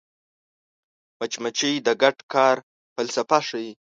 مچمچۍ 1.19 1.73
د 1.87 1.87
ګډ 2.01 2.17
کار 2.33 2.57
فلسفه 2.95 3.39
ښيي 3.47 3.71